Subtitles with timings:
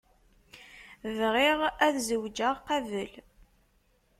[1.19, 3.11] Bɣiɣ ad zweǧeɣ qabel.